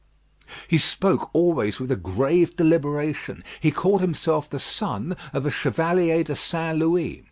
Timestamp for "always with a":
1.31-1.95